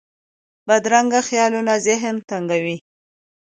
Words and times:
بدرنګه 0.67 1.21
خیالونه 1.27 1.73
ذهن 1.87 2.15
تنګوي 2.29 2.77